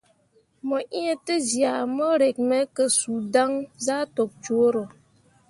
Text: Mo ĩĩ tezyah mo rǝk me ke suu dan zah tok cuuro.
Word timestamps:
Mo 0.67 0.77
ĩĩ 1.01 1.09
tezyah 1.25 1.81
mo 1.95 2.07
rǝk 2.21 2.37
me 2.49 2.59
ke 2.75 2.85
suu 2.97 3.19
dan 3.33 3.51
zah 3.85 4.03
tok 4.15 4.31
cuuro. 4.43 4.83